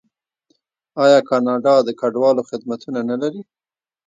[1.03, 3.41] آیا کاناډا د کډوالو خدمتونه نلري؟